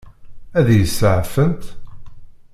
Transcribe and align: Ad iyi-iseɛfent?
Ad 0.59 0.67
iyi-iseɛfent? 0.71 1.63